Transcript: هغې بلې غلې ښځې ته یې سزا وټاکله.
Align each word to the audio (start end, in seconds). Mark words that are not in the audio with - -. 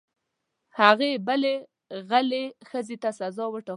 هغې 0.79 1.11
بلې 1.27 1.55
غلې 2.09 2.43
ښځې 2.69 2.95
ته 3.03 3.09
یې 3.11 3.17
سزا 3.19 3.45
وټاکله. 3.49 3.69